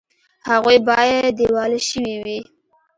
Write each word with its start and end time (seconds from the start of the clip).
هغوی 0.49 0.77
باید 0.87 1.25
دیوالیه 1.37 1.81
شوي 1.89 2.15
وي 2.23 2.39